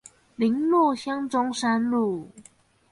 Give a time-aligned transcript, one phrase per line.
[0.35, 2.31] 麟洛鄉中山路